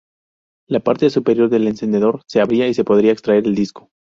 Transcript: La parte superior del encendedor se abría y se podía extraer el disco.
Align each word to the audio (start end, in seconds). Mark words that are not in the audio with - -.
La 0.67 0.79
parte 0.79 1.11
superior 1.11 1.47
del 1.49 1.67
encendedor 1.67 2.23
se 2.25 2.41
abría 2.41 2.67
y 2.67 2.73
se 2.73 2.83
podía 2.83 3.11
extraer 3.11 3.45
el 3.45 3.53
disco. 3.53 3.91